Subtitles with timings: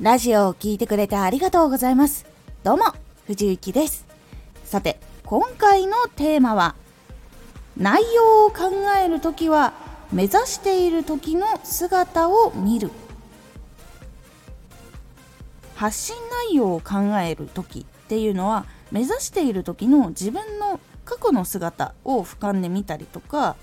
[0.00, 2.24] ラジオを聴いてくれてありがとうございます。
[2.62, 2.84] どうも、
[3.26, 4.06] 藤幸です。
[4.64, 6.76] さて、今回のテーマは、
[7.76, 9.72] 内容を考えるときは、
[10.12, 12.92] 目指している時の姿を見る。
[15.74, 16.16] 発信
[16.48, 23.56] 内容を考える時っていうのは、目指している時の自分の過去の姿を俯瞰で見たりとか、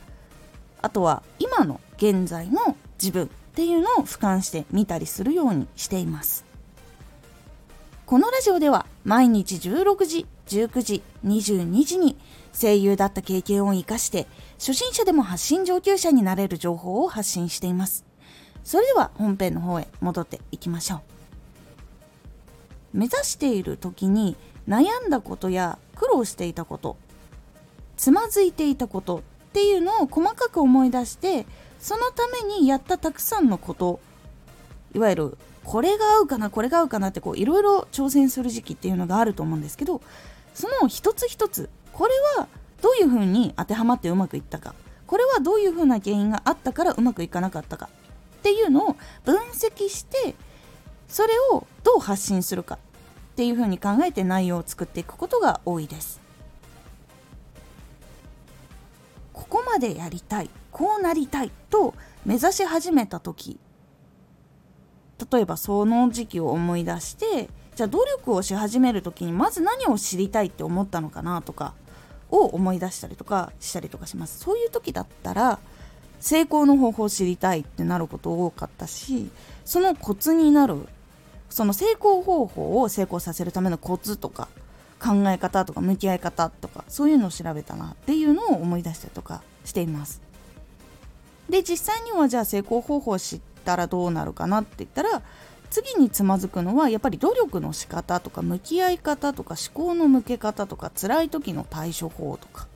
[0.81, 6.43] あとは今の現在の自分っていうのを俯瞰して見たりするようにしています。
[8.05, 12.17] このラジオでは毎日16時19時22時に
[12.51, 14.27] 声優だった経験を生かして
[14.59, 18.03] 初心者でも発信上級者になれる情報を発信しています。
[18.65, 21.01] それでは本編の方へ戻っていきましょう。
[22.97, 24.35] 目指している時に
[24.67, 26.97] 悩んだことや苦労していたこと
[27.95, 29.21] つまずいていたことっ
[29.53, 31.45] ていうのを細かく思い出して
[31.79, 33.99] そのためにやったたくさんのこと
[34.93, 40.01] いわゆるこれが合うかなこれが合うかなってこういろいろ挑戦する時期っていうのがあると思うんですけど
[40.53, 42.47] その一つ一つこれは
[42.81, 44.75] どういうふうに当てはまってうまくいったか
[45.07, 47.89] これはどういうふうな原因があったからうまくいかなかったか
[48.37, 50.35] っていうのを分析して
[51.07, 52.77] それをどう発信するかっ
[53.35, 56.24] ていうふうに考えて内容を作っていくことが多いです。
[59.79, 61.93] でやりたいこうなりたいと
[62.25, 63.59] 目指し始めた時
[65.31, 71.73] 例えばその時期を思い出してじゃあ努力をし始める時にまず何を知りたいって思ったのかなとか
[72.29, 74.39] を思い出したりとかしたりとかします。
[74.39, 75.59] そういう時だったら
[76.19, 79.29] 成功の方法を知りたいってなること多かったし
[79.63, 80.87] そのコツになる
[81.49, 84.47] その成功方法を成功させるためのコツとか
[84.99, 90.21] 考え方とか向き合い方とかそういうのを調べたなっていうのを思い出したりとかしています。
[91.49, 95.21] で実際にはじゃあ成功方法を知ったらどうなるかなって言ったら
[95.69, 102.67] 次につまずくのはやっぱり努力の仕方とか向き合い方とか思考の向け方とか辛い時の対処法とか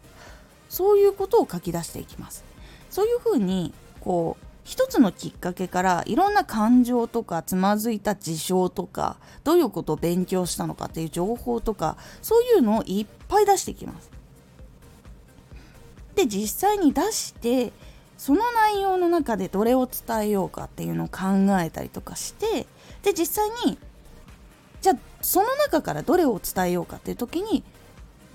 [0.70, 2.44] そういうことを書き出していきます。
[2.90, 14.12] そういうふうにこう一つのきっかけからいろんな感情とかつまずいた事象とかどういうことを勉強したのかっていう情報とかそういうのをいっぱい出していきます。
[16.14, 17.74] で実際に出して
[18.16, 21.20] その内容の中でどれを伝えようかっていうのを考
[21.60, 22.68] えたりとかして
[23.02, 23.80] で実際に
[24.82, 27.64] じゃあその中からどれを伝えようかっていう時に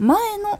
[0.01, 0.59] 前の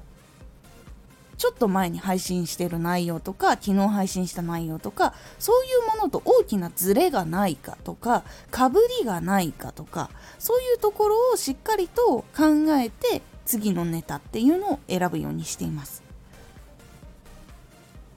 [1.45, 16.03] ちょっと前に配信してる内容とか昨日配信した内容とかそういうものと大きなズレがないかとかかぶりがないかとかそういうところをしっかりと考えて次のネタっていうのを選ぶようにしています。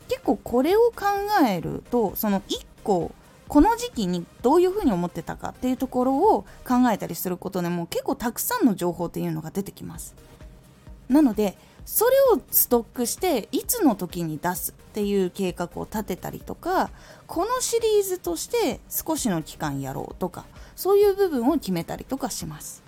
[0.07, 1.03] 結構これを考
[1.45, 3.11] えるとその1個
[3.49, 10.15] この時期にどういうふうに思ってたかっていうところを考えたりすることでも結構たくさんの情報っていうのが出てきます。
[11.09, 16.89] なのでそれをストックしていつの時に出すっていう計画を立てたりとか
[17.27, 20.43] このシリーズとして少しの期間やろうとか
[20.75, 22.83] そういう部分を決めたりとかします。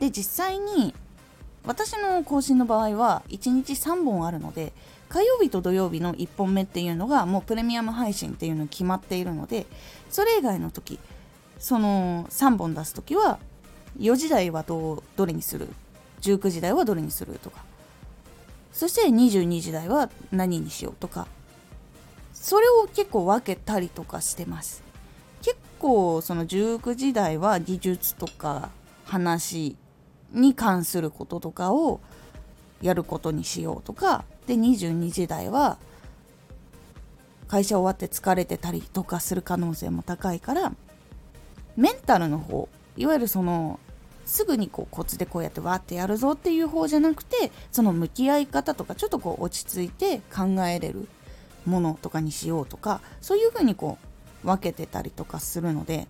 [0.00, 0.94] で実際に
[1.66, 4.72] 私の更新の場合は1日3本あるので
[5.10, 9.66] 火曜日と土曜日の1本目っていうのがもうプレミアム配信っていうの決まっているので
[10.08, 10.98] それ以外の時
[11.58, 13.38] その3本出す時は
[13.98, 15.68] 4時台はどどれにする
[16.22, 17.64] 19時台はどれにするとか。
[18.72, 21.26] そして22時台は何にしようとか。
[22.32, 24.82] それを結構分けたりとかしてます。
[25.42, 28.70] 結構その19時台は技術とか
[29.04, 29.76] 話
[30.32, 32.00] に関することとかを
[32.80, 34.24] やることにしようとか。
[34.46, 35.78] で22時台は
[37.46, 40.72] 会社終わって疲れてたりとかする可能性も高いから
[41.76, 43.78] メンタルの方いわゆるその
[44.24, 51.08] すぐにこうコツでこうやってわーってやるぞっていう方じゃなくてその向き合い方とかちょっとこう落ち着いて考えれる
[51.66, 53.98] ものとかにしようとかそういうふうにこ
[54.44, 56.06] う分けてたりとかするので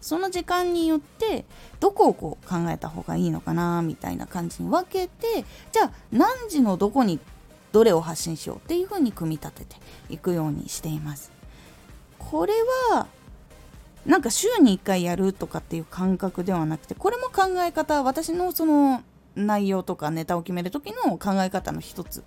[0.00, 1.46] その時間によって
[1.80, 7.18] どこをこう考えた方がいいのかなみたいな感じに分けてじゃあ何時のどこに
[7.72, 9.76] どれを発信しようっていう風に組み立てて
[10.10, 11.32] いくようにしています。
[12.18, 12.52] これ
[12.92, 13.06] は
[14.06, 19.02] なんか週に1回やるとかっていう感覚ではなくてこれも考え方私のその
[19.34, 22.22] 内容とかネタを決める時の考え方の一つ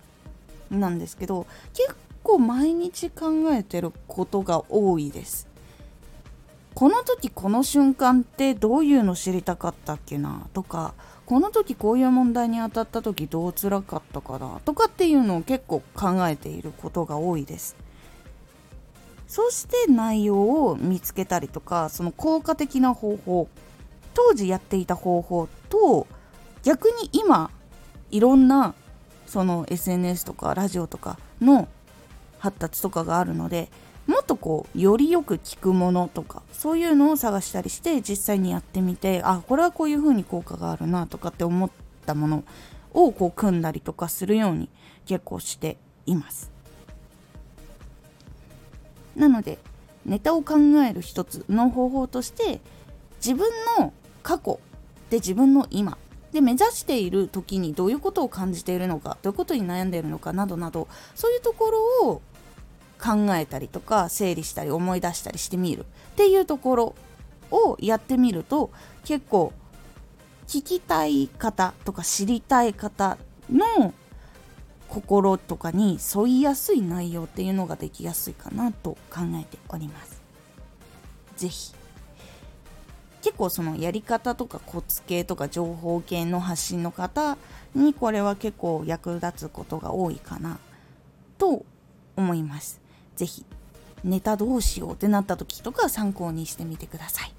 [0.70, 5.48] なんですけど結構毎日考えてることが多いです。
[6.74, 10.94] この時この瞬間ってどういうの知りたかったっけなとか
[11.26, 17.74] この時こういう問題に当たった時どう辛かったかなとかっていうのを結構考えていることが多いです
[19.28, 23.48] そして内容を見つけたりとかその効果的な方法
[24.14, 26.06] 当時やっていた方法と
[26.62, 27.50] 逆に今
[28.10, 28.74] いろんな
[29.26, 31.68] その SNS とかラジオとかの
[32.38, 33.70] 発達とかがあるので
[34.06, 41.70] もっとこうよりよく聞くものとかそういうのを探したりして実際にやってみてあこれはこういう風に効果があるなとかって思っ
[42.06, 42.44] たもの
[42.94, 44.70] をこう組んだりとかするように
[45.04, 45.76] 結構して
[46.06, 46.57] います。
[49.18, 49.58] なので
[50.06, 50.54] ネタを考
[50.88, 52.60] える一つの方法として
[53.16, 53.92] 自分の
[54.22, 54.60] 過去
[55.10, 55.98] で自分の今
[56.32, 61.70] で目指している時にどういうことを感じているのかどういうことに悩んでいるのかなどなどそういうとこ
[62.02, 62.22] ろを
[63.00, 65.82] 考えたりとか整理したり思い出したりしてみる。
[65.82, 65.84] っ
[66.16, 66.94] ていうところ
[67.50, 68.70] をやってみると
[69.04, 69.52] 結構
[70.48, 73.18] 聞きたい方とか知りたい方
[73.50, 73.94] の
[74.88, 80.20] 心とかに沿いやすい内容っていうのができやすいかなと考えております。
[81.36, 81.74] ぜひ
[83.22, 87.36] 結構そのやり方とかコツ系とか情報系の発信の方
[87.74, 90.58] にこれは結構役立つことが多いかな
[91.36, 91.64] と
[92.16, 92.80] 思います。
[93.16, 93.44] ぜひ
[94.04, 97.32] ネタどうしようってなった時とか参考にしてみてください。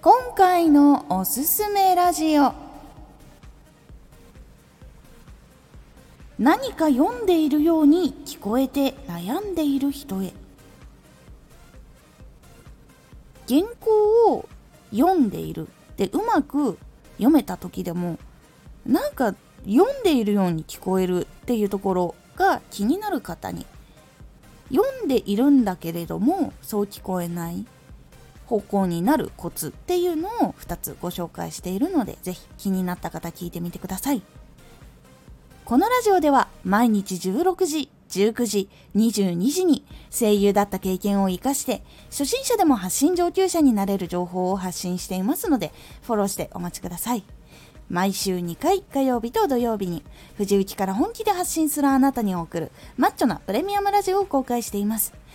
[0.00, 2.67] 今回のおすすめラジオ
[6.38, 10.32] 何か読んでいるように聞こえて悩んでいる人へ。
[13.48, 14.48] 原稿を
[14.92, 15.68] 読んでいる。
[15.96, 16.78] でうまく
[17.16, 18.18] 読めた時でも
[18.86, 19.34] なんか
[19.66, 23.66] 読んでいるように聞こえるっていうところが気になる方に。
[24.70, 27.64] 読んでいるんだけれどもそう聞こえない
[28.44, 34.22] 方向になるコツっていうのを2つご紹介しているのでぜひ気になった方聞いてみてください。
[35.68, 45.74] このラジオでは毎日16時19時22時に声優だった経験を活かして初心者でも発信上級者になれる情報を発信していますので
[46.04, 47.24] フォローしてお待ちください
[47.90, 50.04] 毎週2回火曜日と土曜日に
[50.38, 55.12] 藤内から本気で発信するあなたに送るマッチョなプレミアムラジオを公開しています。